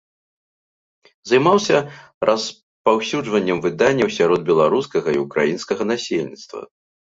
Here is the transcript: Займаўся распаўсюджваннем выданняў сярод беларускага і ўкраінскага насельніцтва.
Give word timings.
Займаўся 1.31 1.77
распаўсюджваннем 2.29 3.57
выданняў 3.67 4.09
сярод 4.17 4.39
беларускага 4.49 5.09
і 5.19 5.23
ўкраінскага 5.29 5.83
насельніцтва. 5.95 6.61